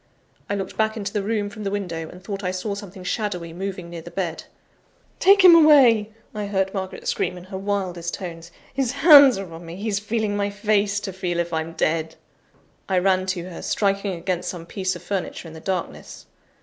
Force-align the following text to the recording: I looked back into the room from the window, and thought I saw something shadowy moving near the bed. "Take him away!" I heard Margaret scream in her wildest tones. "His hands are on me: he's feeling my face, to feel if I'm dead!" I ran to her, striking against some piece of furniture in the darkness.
I 0.49 0.55
looked 0.55 0.77
back 0.77 0.97
into 0.97 1.13
the 1.13 1.21
room 1.21 1.47
from 1.51 1.63
the 1.63 1.69
window, 1.69 2.09
and 2.09 2.23
thought 2.23 2.43
I 2.43 2.49
saw 2.49 2.73
something 2.73 3.03
shadowy 3.03 3.53
moving 3.53 3.87
near 3.91 4.01
the 4.01 4.09
bed. 4.09 4.45
"Take 5.19 5.43
him 5.43 5.53
away!" 5.53 6.09
I 6.33 6.47
heard 6.47 6.73
Margaret 6.73 7.07
scream 7.07 7.37
in 7.37 7.43
her 7.43 7.57
wildest 7.59 8.15
tones. 8.15 8.49
"His 8.73 8.93
hands 8.93 9.37
are 9.37 9.53
on 9.53 9.63
me: 9.63 9.75
he's 9.75 9.99
feeling 9.99 10.35
my 10.35 10.49
face, 10.49 10.99
to 11.01 11.13
feel 11.13 11.37
if 11.39 11.53
I'm 11.53 11.73
dead!" 11.73 12.15
I 12.89 12.97
ran 12.97 13.27
to 13.27 13.43
her, 13.51 13.61
striking 13.61 14.13
against 14.15 14.49
some 14.49 14.65
piece 14.65 14.95
of 14.95 15.03
furniture 15.03 15.47
in 15.47 15.53
the 15.53 15.59
darkness. 15.59 16.25